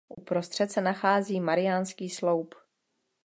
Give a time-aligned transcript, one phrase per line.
[0.17, 2.55] Uprostřed se nachází mariánský sloup.